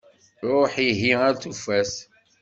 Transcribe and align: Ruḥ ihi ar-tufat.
Ruḥ 0.51 0.73
ihi 0.87 1.11
ar-tufat. 1.27 1.93